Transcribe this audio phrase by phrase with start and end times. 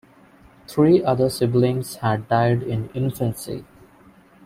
[0.67, 3.65] Three other siblings had died in infancy.